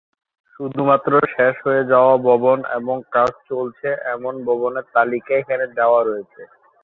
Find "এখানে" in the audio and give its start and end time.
5.41-5.65